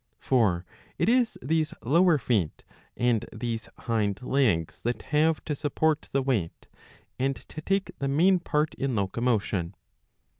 [0.17, 0.65] For
[0.97, 2.63] it is these lower feet
[2.97, 6.65] and these ^ hind legs that have to support the weight,
[7.19, 9.75] and to take the main part in locomotion.